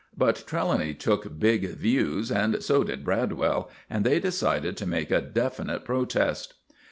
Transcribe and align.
But 0.17 0.45
Trelawny 0.47 0.95
took 0.95 1.37
big 1.37 1.63
views, 1.75 2.31
and 2.31 2.63
so 2.63 2.83
did 2.83 3.05
Bradwell, 3.05 3.69
and 3.87 4.03
they 4.03 4.19
decided 4.19 4.75
to 4.77 4.87
make 4.87 5.11
a 5.11 5.21
definite 5.21 5.85
protest. 5.85 6.55